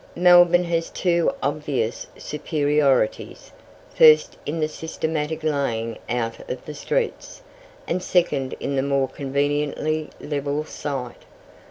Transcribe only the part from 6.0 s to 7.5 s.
out of the streets,